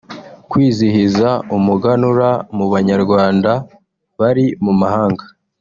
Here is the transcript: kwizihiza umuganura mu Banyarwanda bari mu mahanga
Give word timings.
kwizihiza 0.49 1.29
umuganura 1.57 2.29
mu 2.55 2.65
Banyarwanda 2.73 3.51
bari 4.19 4.45
mu 4.65 4.73
mahanga 4.81 5.23